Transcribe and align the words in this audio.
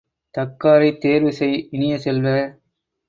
தக்காரைத் 0.35 0.99
தேர்வு 0.99 1.31
செய் 1.33 1.67
இனிய 1.71 1.97
செல்வ! 1.97 2.27